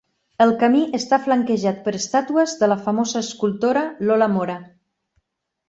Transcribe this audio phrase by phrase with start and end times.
[0.43, 4.59] El camí està flanquejat per estàtues de la famosa escultora Lola Mora.